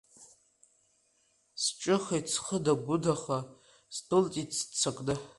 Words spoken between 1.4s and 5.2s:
Сҿыхеит схыда-гәыдаха, сдәылҵит сыццакны.